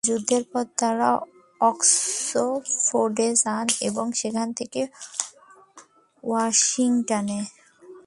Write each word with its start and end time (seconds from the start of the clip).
যুদ্ধের 0.03 0.43
পর 0.51 0.65
তারা 0.79 1.09
অক্সফোর্ডে 1.61 3.29
যান, 3.43 3.65
এবং 3.89 4.05
সেখান 4.21 4.47
থেকে 4.59 4.81
ওয়াশিংটনে। 6.23 7.39